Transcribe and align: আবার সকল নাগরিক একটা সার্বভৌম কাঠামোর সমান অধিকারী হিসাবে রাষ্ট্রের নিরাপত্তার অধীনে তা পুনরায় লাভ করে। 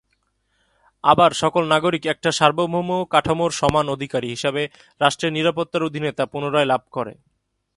আবার 1.03 1.31
সকল 1.33 1.63
নাগরিক 1.67 2.03
একটা 2.05 2.29
সার্বভৌম 2.31 2.89
কাঠামোর 3.05 3.51
সমান 3.51 3.85
অধিকারী 3.89 4.27
হিসাবে 4.29 4.63
রাষ্ট্রের 5.01 5.35
নিরাপত্তার 5.37 5.87
অধীনে 5.87 6.11
তা 6.11 6.23
পুনরায় 6.25 6.69
লাভ 6.71 6.81
করে। 6.91 7.13